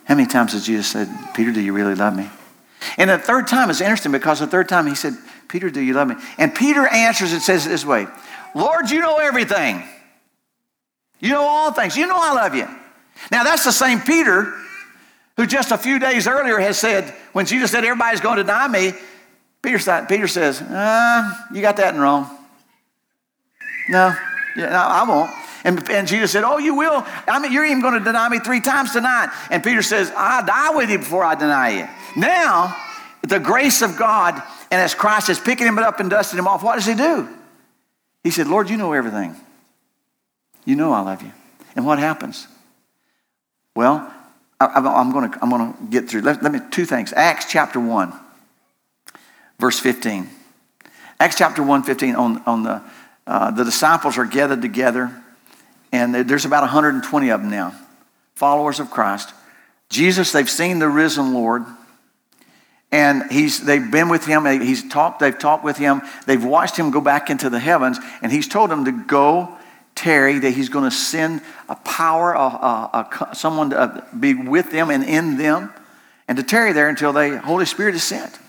[0.06, 2.30] How many times did Jesus said, Peter, do you really love me?
[2.97, 5.13] And the third time is interesting because the third time he said,
[5.47, 6.15] Peter, do you love me?
[6.38, 8.08] And Peter answers and says it this way
[8.56, 9.84] Lord, you know everything.
[11.19, 11.95] You know all things.
[11.95, 12.67] You know I love you.
[13.32, 14.54] Now, that's the same Peter
[15.38, 18.67] who just a few days earlier has said, when Jesus said, Everybody's going to deny
[18.67, 18.93] me,
[19.62, 22.30] Peter, Peter says, uh, You got that wrong.
[23.89, 24.15] No,
[24.56, 25.32] yeah, no, I won't.
[25.63, 27.06] And, and Jesus said, Oh, you will.
[27.28, 29.30] I mean, you're even going to deny me three times tonight.
[29.50, 31.88] And Peter says, I'll die with you before I deny you.
[32.19, 32.76] Now,
[33.21, 36.63] the grace of God, and as Christ is picking him up and dusting him off,
[36.63, 37.30] what does he do?
[38.24, 39.36] He said, Lord, you know everything.
[40.65, 41.32] You know I love you.
[41.76, 42.47] And what happens?
[43.76, 44.12] Well,
[44.60, 46.21] I, am going to I'm going to get through.
[46.21, 47.13] Let, let me two things.
[47.13, 48.13] Acts chapter one,
[49.62, 50.28] verse 15.
[51.19, 52.82] Acts chapter 1, 15 on, on the,
[53.28, 55.12] uh, the disciples are gathered together,
[55.91, 57.74] and there's about 120 of them now,
[58.34, 59.32] followers of Christ.
[59.89, 61.63] Jesus, they've seen the risen Lord,
[62.91, 64.45] and he's, they've been with him.
[64.45, 66.02] He's talked, they've talked with him.
[66.26, 69.56] They've watched him go back into the heavens, and he's told them to go
[69.93, 74.34] tarry, that he's going to send a power, a, a, a, someone to uh, be
[74.34, 75.71] with them and in them,
[76.28, 78.41] and to tarry there until the Holy Spirit is sent.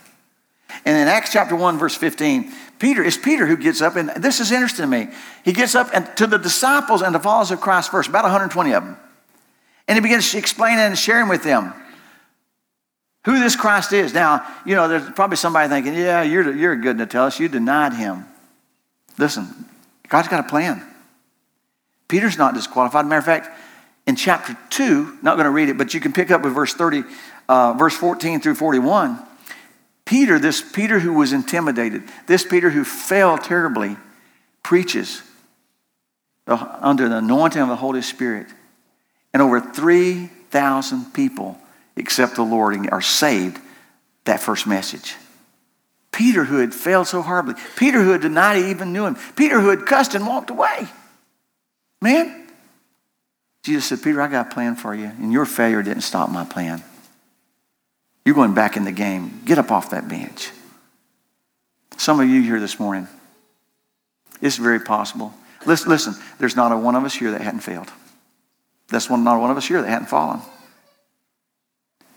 [0.85, 4.41] And in Acts chapter 1, verse 15, Peter, it's Peter who gets up, and this
[4.41, 5.09] is interesting to me.
[5.45, 8.73] He gets up and to the disciples and the followers of Christ first, about 120
[8.73, 8.97] of them.
[9.87, 11.73] And he begins explaining and sharing with them
[13.25, 14.13] who this Christ is.
[14.13, 17.39] Now, you know, there's probably somebody thinking, yeah, you're, you're good to tell us.
[17.39, 18.27] You denied him.
[19.19, 19.49] Listen,
[20.09, 20.83] God's got a plan.
[22.09, 23.07] Peter's not disqualified.
[23.07, 23.49] Matter of fact,
[24.07, 26.75] in chapter 2, not going to read it, but you can pick up with verse
[26.75, 27.05] 30,
[27.49, 29.19] uh, verse 14 through 41.
[30.05, 33.97] Peter, this Peter who was intimidated, this Peter who fell terribly,
[34.63, 35.23] preaches
[36.47, 38.47] under the anointing of the Holy Spirit.
[39.33, 41.59] And over 3,000 people
[41.97, 43.59] accept the Lord and are saved
[44.25, 45.17] that first message.
[46.11, 49.61] Peter, who had failed so horribly, Peter, who had denied he even knew him, Peter,
[49.61, 50.87] who had cussed and walked away.
[52.03, 52.49] Man,
[53.63, 56.45] Jesus said, Peter, I got a plan for you, and your failure didn't stop my
[56.45, 56.83] plan.
[58.25, 59.43] You're going back in the game.
[59.45, 60.51] Get up off that bench.
[61.97, 63.09] Some of you here this morning,
[64.41, 65.35] it's very possible.
[65.67, 67.91] Listen, listen, there's not a one of us here that hadn't failed.
[68.89, 70.41] That's one, not one of us here that hadn't fallen.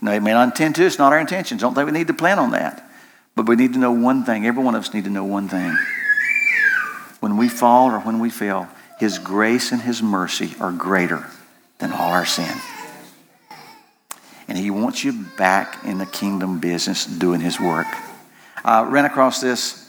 [0.02, 0.86] No, it may not intend to.
[0.86, 1.62] It's not our intentions.
[1.62, 2.90] Don't think we need to plan on that.
[3.36, 4.46] But we need to know one thing.
[4.46, 5.76] Every one of us need to know one thing.
[7.20, 8.68] When we fall or when we fail,
[9.00, 11.28] His grace and His mercy are greater
[11.80, 12.56] than all our sin.
[14.48, 17.88] And He wants you back in the kingdom business doing His work.
[18.64, 19.82] I ran across this.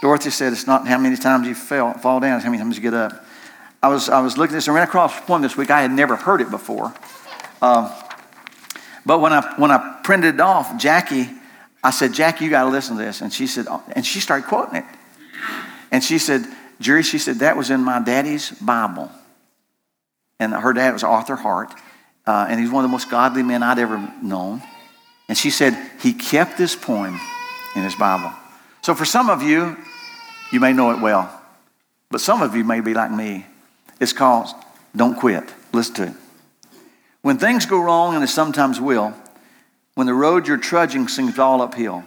[0.00, 2.82] Dorothy said it's not how many times you fall down, it's how many times you
[2.82, 3.24] get up.
[3.82, 5.70] I was, I was looking at this and ran across one this week.
[5.70, 6.94] I had never heard it before.
[7.60, 7.90] Um,
[9.04, 11.28] but when I, when I printed it off, Jackie,
[11.82, 13.20] I said, Jackie, you got to listen to this.
[13.20, 14.84] And she said, oh, and she started quoting it.
[15.90, 16.44] And she said,
[16.80, 19.10] Jerry, she said, that was in my daddy's Bible.
[20.38, 21.72] And her dad was Arthur Hart.
[22.26, 24.62] Uh, and he's one of the most godly men I'd ever known.
[25.28, 27.18] And she said, he kept this poem
[27.74, 28.32] in his Bible.
[28.82, 29.76] So for some of you,
[30.52, 31.40] you may know it well.
[32.10, 33.46] But some of you may be like me.
[34.00, 34.48] It's called
[34.94, 35.52] Don't Quit.
[35.72, 36.14] Listen to it.
[37.22, 39.14] When things go wrong, and they sometimes will,
[39.94, 42.04] when the road you're trudging seems all uphill,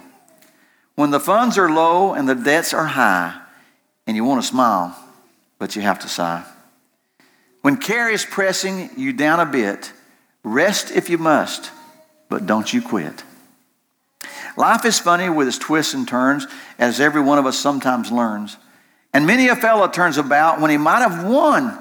[0.96, 3.42] when the funds are low and the debts are high,
[4.06, 4.96] and you want to smile,
[5.58, 6.44] but you have to sigh.
[7.62, 9.92] When care is pressing you down a bit,
[10.46, 11.72] rest if you must,
[12.30, 13.24] but don't you quit.
[14.56, 16.48] Life is funny with its twists and turns,
[16.80, 18.56] as every one of us sometimes learns.
[19.14, 21.78] And many a fellow turns about when he might have won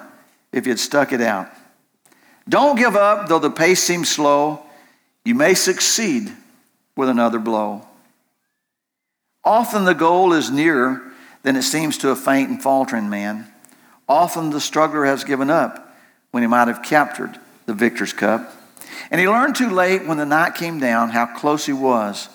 [0.51, 1.49] if he had stuck it out.
[2.49, 4.63] Don't give up, though the pace seems slow.
[5.25, 6.33] You may succeed
[6.97, 7.87] with another blow.
[9.45, 11.03] Often the goal is nearer
[11.43, 13.47] than it seems to a faint and faltering man.
[14.09, 15.95] Often the struggler has given up
[16.31, 18.53] when he might have captured the victor's cup.
[19.11, 22.29] And he learned too late when the night came down how close he was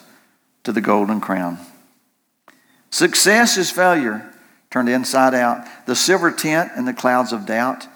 [0.63, 1.57] to the golden crown.
[2.89, 4.29] Success is failure
[4.69, 7.87] turned inside out, the silver tent and the clouds of doubt.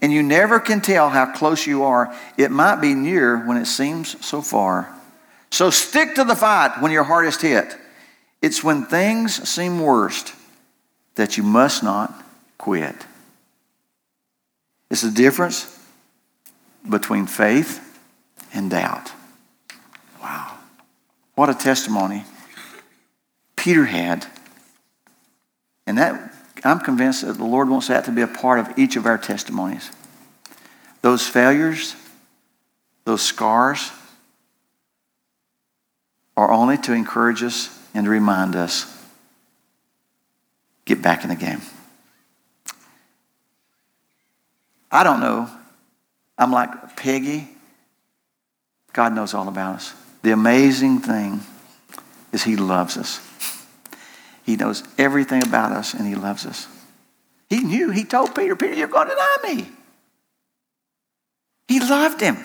[0.00, 2.14] And you never can tell how close you are.
[2.36, 4.94] It might be near when it seems so far.
[5.50, 7.74] So stick to the fight when you're hardest hit.
[8.42, 10.34] It's when things seem worst
[11.16, 12.14] that you must not
[12.58, 12.94] quit.
[14.90, 15.77] It's the difference
[16.88, 17.84] between faith
[18.52, 19.12] and doubt.
[20.20, 20.58] Wow.
[21.34, 22.24] What a testimony
[23.56, 24.26] Peter had.
[25.86, 26.32] And that
[26.64, 29.18] I'm convinced that the Lord wants that to be a part of each of our
[29.18, 29.90] testimonies.
[31.02, 31.94] Those failures,
[33.04, 33.92] those scars,
[36.36, 38.94] are only to encourage us and remind us
[40.84, 41.60] get back in the game.
[44.90, 45.50] I don't know.
[46.38, 47.48] I'm like Peggy.
[48.92, 49.94] God knows all about us.
[50.22, 51.40] The amazing thing
[52.32, 53.20] is He loves us.
[54.44, 56.66] He knows everything about us and He loves us.
[57.50, 59.68] He knew, He told Peter, Peter, you're going to deny me.
[61.68, 62.36] He loved him.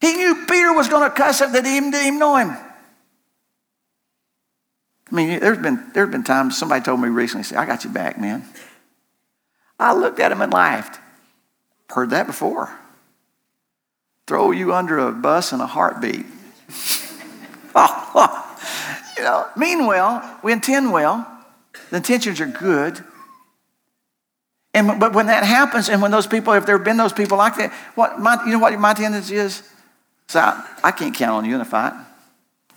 [0.00, 2.56] He knew Peter was going to cuss him that he didn't even know him.
[5.10, 7.90] I mean, there's been, there's been times somebody told me recently, say, I got you
[7.90, 8.44] back, man.
[9.78, 11.00] I looked at him and laughed.
[11.90, 12.76] Heard that before.
[14.26, 16.24] Throw you under a bus in a heartbeat.
[17.74, 18.58] oh,
[19.16, 21.26] you know, mean well, we intend well,
[21.90, 23.04] the intentions are good.
[24.72, 27.38] And but when that happens, and when those people, if there have been those people
[27.38, 29.62] like that, what my, you know what my tendency is?
[30.26, 31.92] So I, I can't count on you in a fight.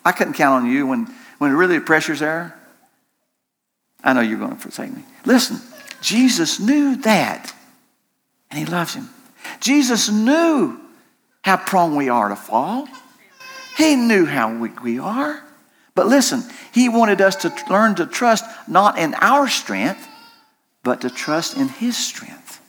[0.06, 2.54] I couldn't count on you when when really the pressure's there.
[4.04, 5.04] I know you're going to forsake me.
[5.26, 5.60] Listen,
[6.02, 7.54] Jesus knew that,
[8.50, 9.10] and He loves him.
[9.60, 10.80] Jesus knew
[11.44, 12.88] how prone we are to fall.
[13.78, 15.44] He knew how weak we are.
[15.96, 20.08] But listen, he wanted us to learn to trust not in our strength,
[20.84, 22.62] but to trust in his strength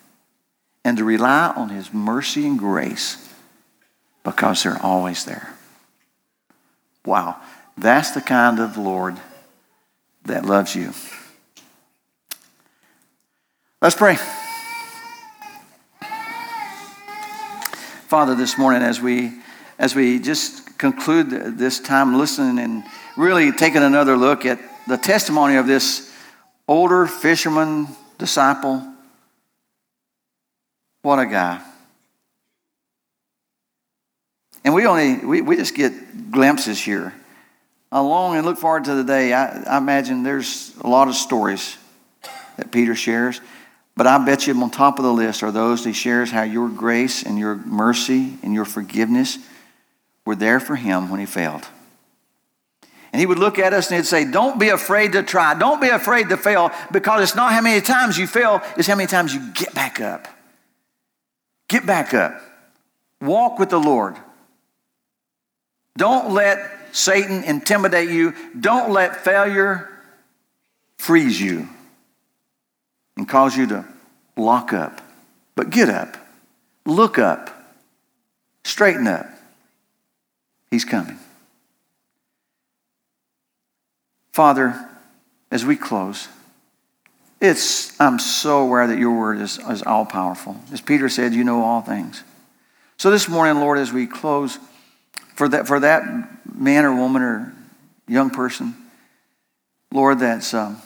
[0.85, 3.29] and to rely on his mercy and grace
[4.25, 5.55] because they're always there.
[7.05, 7.37] Wow,
[7.77, 9.19] that's the kind of Lord
[10.25, 10.93] that loves you.
[13.81, 14.17] Let's pray.
[18.09, 19.35] Father, this morning as we
[19.79, 21.29] as we just conclude
[21.59, 22.83] this time listening and
[23.19, 26.11] really taking another look at the testimony of this
[26.67, 27.87] older fisherman
[28.17, 28.83] disciple.
[31.03, 31.61] What a guy.
[34.65, 37.13] And we only, we, we just get glimpses here.
[37.93, 39.35] I long and look forward to the day.
[39.35, 41.77] I, I imagine there's a lot of stories
[42.57, 43.43] that Peter shares,
[43.99, 46.69] but I bet you on top of the list are those he shares how your
[46.69, 49.39] grace and your mercy and your forgiveness
[50.25, 51.67] were there for him when he failed.
[53.13, 55.59] And he would look at us and he'd say, Don't be afraid to try.
[55.59, 58.95] Don't be afraid to fail because it's not how many times you fail, it's how
[58.95, 60.29] many times you get back up.
[61.69, 62.41] Get back up.
[63.21, 64.17] Walk with the Lord.
[65.97, 66.61] Don't let
[66.93, 68.33] Satan intimidate you.
[68.61, 69.91] Don't let failure
[70.99, 71.69] freeze you
[73.19, 73.85] and cause you to
[74.37, 75.03] lock up.
[75.57, 76.17] But get up,
[76.87, 77.51] look up,
[78.65, 79.27] straighten up.
[80.71, 81.19] He's coming.
[84.33, 84.89] Father,
[85.51, 86.29] as we close,
[87.41, 90.57] it's, I'm so aware that your word is, is all powerful.
[90.73, 92.23] As Peter said, you know all things.
[92.99, 94.59] So this morning, Lord, as we close,
[95.35, 96.05] for that, for that
[96.55, 97.55] man or woman or
[98.07, 98.77] young person,
[99.93, 100.81] Lord, that's, um,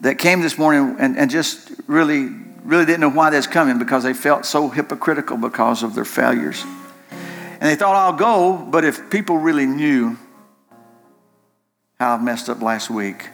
[0.00, 2.28] that came this morning and, and just really,
[2.64, 6.64] really didn't know why that's coming because they felt so hypocritical because of their failures.
[7.10, 10.16] And they thought, I'll go, but if people really knew
[11.98, 13.28] how I messed up last week,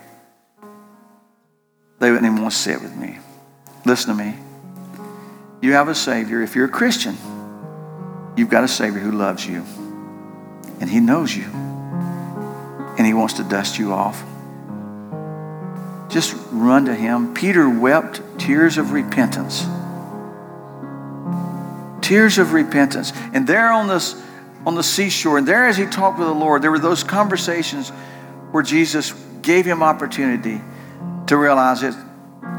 [2.00, 3.18] they wouldn't even want to sit with me.
[3.84, 4.34] Listen to me.
[5.62, 6.42] You have a Savior.
[6.42, 7.16] If you're a Christian,
[8.36, 9.64] you've got a Savior who loves you.
[10.80, 11.44] And He knows you.
[11.44, 14.22] And He wants to dust you off.
[16.16, 17.34] Just run to Him.
[17.34, 19.66] Peter wept tears of repentance.
[22.00, 23.12] Tears of repentance.
[23.34, 24.14] And there on this
[24.64, 27.90] on the seashore, and there as he talked with the Lord, there were those conversations
[28.50, 29.12] where Jesus
[29.42, 30.58] gave him opportunity
[31.26, 31.92] to realize that,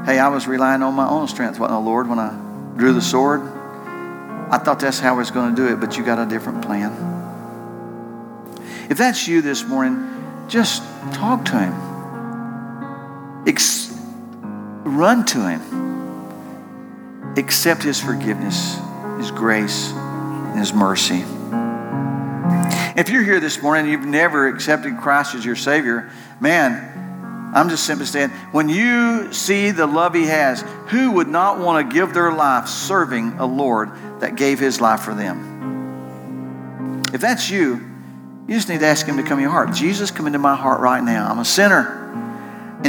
[0.05, 2.29] hey, I was relying on my own strength, wasn't Lord, when I
[2.77, 3.41] drew the sword?
[3.41, 6.63] I thought that's how I was going to do it, but you got a different
[6.63, 6.91] plan.
[8.87, 11.86] If that's you this morning, just talk to him.
[13.47, 13.97] Ex-
[14.83, 15.61] run to him.
[17.37, 18.77] Accept his forgiveness,
[19.17, 21.23] his grace, and his mercy.
[22.99, 27.69] If you're here this morning and you've never accepted Christ as your Savior, man, I'm
[27.69, 31.93] just simply saying, when you see the love He has, who would not want to
[31.95, 37.03] give their life serving a Lord that gave His life for them?
[37.13, 37.75] If that's you,
[38.47, 39.71] you just need to ask Him to come in your heart.
[39.73, 41.29] Jesus, come into my heart right now.
[41.29, 42.03] I'm a sinner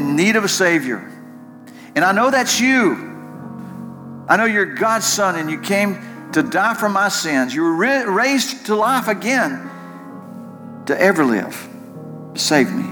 [0.08, 0.98] need of a Savior.
[1.94, 2.94] And I know that's you.
[4.28, 7.54] I know you're God's Son and you came to die for my sins.
[7.54, 7.74] You were
[8.10, 9.68] raised to life again
[10.86, 11.68] to ever live.
[12.34, 12.84] Save me.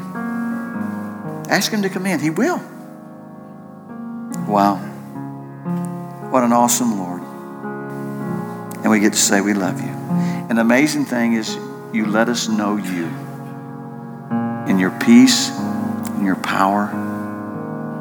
[1.48, 2.20] Ask Him to come in.
[2.20, 2.58] He will.
[4.48, 4.76] Wow.
[6.30, 7.22] What an awesome Lord.
[8.82, 9.90] And we get to say we love you.
[10.48, 11.56] An amazing thing is
[11.92, 13.06] you let us know you
[14.68, 15.50] in your peace,
[16.18, 16.90] in your power,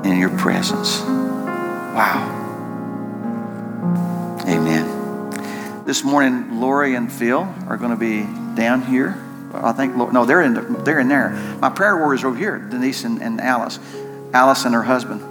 [0.05, 1.01] in your presence.
[1.01, 2.43] Wow.
[4.47, 5.83] Amen.
[5.85, 8.23] This morning, Lori and Phil are going to be
[8.55, 9.21] down here.
[9.51, 11.31] I think, no, they're in, they're in there.
[11.59, 13.79] My prayer warriors are over here, Denise and, and Alice.
[14.33, 15.23] Alice and her husband.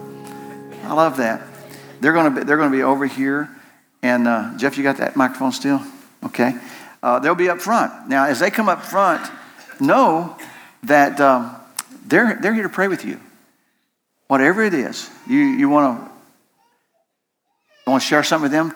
[0.85, 1.43] I love that.
[2.01, 3.51] They're going to be, they're going to be over here.
[4.03, 5.83] And uh, Jeff, you got that microphone still?
[6.25, 6.59] Okay.
[7.03, 8.09] Uh, they'll be up front.
[8.09, 9.31] Now, as they come up front,
[9.79, 10.37] know
[10.83, 11.55] that um,
[12.07, 13.21] they're, they're here to pray with you.
[14.27, 18.75] Whatever it is, you, you want to want to share something with them,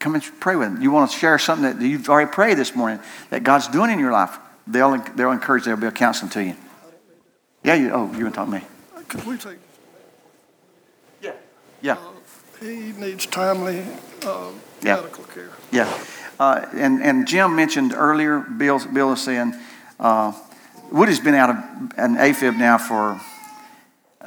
[0.00, 0.82] come and pray with them.
[0.82, 2.98] You want to share something that you've already prayed this morning
[3.30, 4.36] that God's doing in your life,
[4.66, 6.56] they'll, they'll encourage, they'll be a counseling to you.
[7.62, 8.62] Yeah, you, oh, you want to talk to me?
[9.08, 9.58] Could we take,
[11.20, 11.32] Yeah.
[11.82, 11.96] Yeah.
[12.60, 13.84] he needs timely
[14.24, 14.50] uh,
[14.82, 14.96] Yeah.
[14.96, 15.50] medical care.
[15.70, 15.92] Yeah.
[16.38, 19.54] Uh, and, and Jim mentioned earlier, Bill, Bill was saying,
[19.98, 20.32] uh,
[20.90, 21.56] Woody's been out of
[21.98, 23.20] an AFib now for uh,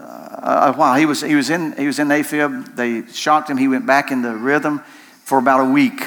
[0.03, 0.95] a while.
[0.95, 2.75] He was, he, was in, he was in AFib.
[2.75, 3.57] They shocked him.
[3.57, 4.79] He went back into rhythm
[5.23, 6.01] for about a week.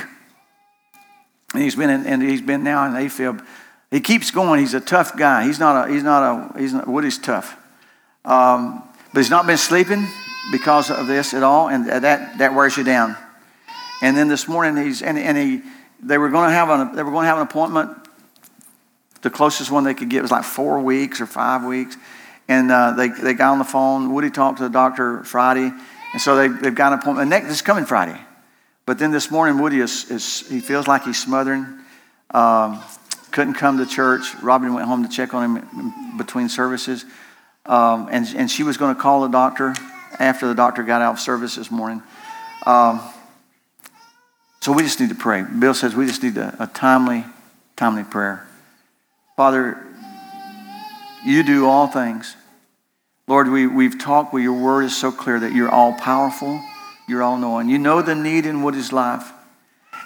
[1.55, 3.44] And he's been in, and he's been now in AFib.
[3.90, 4.61] He keeps going.
[4.61, 5.44] He's a tough guy.
[5.47, 6.22] He's not a, he's not
[6.55, 7.57] a, he's not, Woody's tough.
[8.24, 8.82] Um,
[9.12, 10.07] but he's not been sleeping
[10.53, 13.16] because of this at all, and that, that wears you down.
[14.03, 15.62] And then this morning, he's, and, and he,
[16.03, 17.97] they were going to have an, they were going to have an appointment.
[19.22, 21.97] The closest one they could get was like four weeks or five weeks.
[22.49, 24.12] And uh, they, they got on the phone.
[24.12, 25.72] Woody talked to the doctor Friday.
[26.12, 27.28] And so they, they've got an appointment.
[27.28, 28.18] Next, this coming Friday.
[28.86, 31.66] But then this morning, Woody is, is he feels like he's smothering.
[32.30, 32.80] Um,
[33.32, 34.34] couldn't come to church.
[34.42, 37.05] Robin went home to check on him between services.
[37.66, 39.74] Um, and, and she was going to call the doctor
[40.18, 42.03] after the doctor got out of service this morning.
[42.64, 43.01] Um,
[44.61, 45.42] so we just need to pray.
[45.42, 47.24] Bill says we just need a, a timely,
[47.76, 48.47] timely prayer.
[49.36, 49.86] Father,
[51.27, 52.37] you do all things.
[53.27, 56.62] Lord, we, we've talked where your word is so clear that you're all powerful,
[57.09, 57.68] you're all knowing.
[57.68, 59.33] You know the need in Woody's life.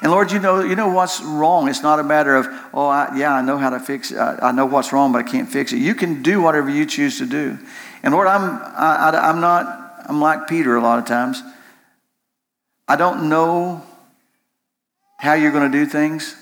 [0.02, 1.68] And Lord, you know, you know what's wrong.
[1.68, 4.16] It's not a matter of, oh, I, yeah, I know how to fix it.
[4.16, 5.76] I, I, know what's wrong, but I can't fix it.
[5.76, 7.58] You can do whatever you choose to do.
[8.02, 11.42] And Lord, I'm, I, I, I'm not, I'm like Peter a lot of times.
[12.88, 13.82] I don't know
[15.18, 16.34] how you're going to do things,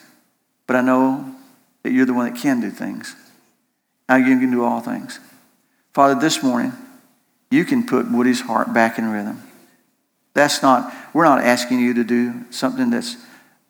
[0.69, 1.35] but I know
[1.83, 3.17] that you're the one that can do things.
[4.09, 5.21] How you can do all things.
[5.93, 6.73] Father, this morning,
[7.51, 9.43] you can put Woody's heart back in rhythm.
[10.35, 13.17] That's not, we're not asking you to do something that's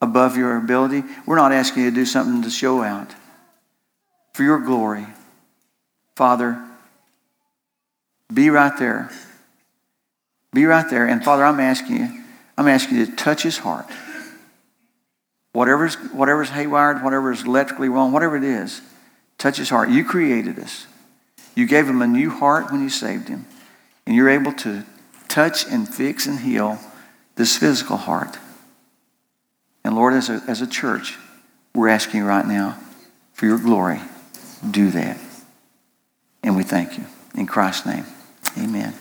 [0.01, 1.03] above your ability.
[1.27, 3.15] We're not asking you to do something to show out.
[4.35, 5.07] For your glory,
[6.15, 6.63] Father,
[8.33, 9.11] be right there.
[10.53, 11.07] Be right there.
[11.07, 12.23] And Father, I'm asking you,
[12.57, 13.87] I'm asking you to touch his heart.
[15.53, 18.81] Whatever's, whatever's haywired, whatever's electrically wrong, whatever it is,
[19.39, 19.89] touch his heart.
[19.89, 20.87] You created us.
[21.55, 23.47] You gave him a new heart when you saved him.
[24.07, 24.85] And you're able to
[25.29, 26.79] touch and fix and heal
[27.37, 28.39] this physical heart.
[29.85, 31.17] And Lord, as a, as a church,
[31.75, 32.79] we're asking you right now
[33.33, 34.01] for your glory.
[34.69, 35.19] Do that.
[36.43, 37.05] And we thank you.
[37.35, 38.05] In Christ's name,
[38.59, 38.95] amen.